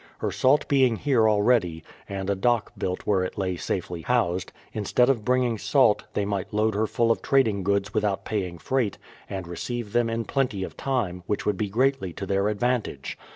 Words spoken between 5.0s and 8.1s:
of bringing salt, they might load her full of trading goods